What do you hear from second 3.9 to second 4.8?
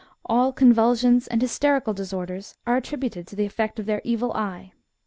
evil eye.